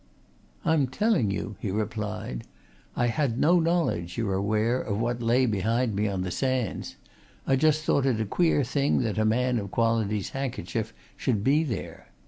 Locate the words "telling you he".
0.87-1.69